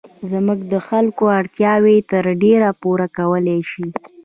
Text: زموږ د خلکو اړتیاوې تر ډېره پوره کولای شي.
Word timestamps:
زموږ 0.31 0.59
د 0.71 0.73
خلکو 0.87 1.23
اړتیاوې 1.39 1.97
تر 2.11 2.23
ډېره 2.43 2.69
پوره 2.81 3.07
کولای 3.17 3.61
شي. 3.71 3.85